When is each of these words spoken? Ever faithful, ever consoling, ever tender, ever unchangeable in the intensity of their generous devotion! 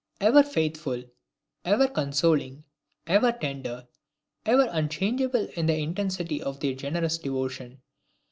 Ever 0.19 0.41
faithful, 0.41 1.03
ever 1.63 1.87
consoling, 1.87 2.63
ever 3.05 3.31
tender, 3.31 3.87
ever 4.47 4.67
unchangeable 4.71 5.47
in 5.55 5.67
the 5.67 5.77
intensity 5.77 6.41
of 6.41 6.59
their 6.59 6.73
generous 6.73 7.19
devotion! 7.19 7.83